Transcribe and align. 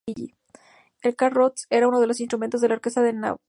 El 1.03 1.15
"qath‧róhs" 1.15 1.67
era 1.69 1.87
uno 1.87 1.99
de 1.99 2.07
los 2.07 2.19
instrumentos 2.21 2.59
de 2.61 2.69
la 2.69 2.73
orquesta 2.75 3.03
de 3.03 3.13
Nabucodonosor. 3.13 3.39